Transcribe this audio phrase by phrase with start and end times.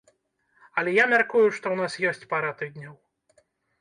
[0.81, 2.93] Але я мяркую, што ў нас ёсць пара тыдняў.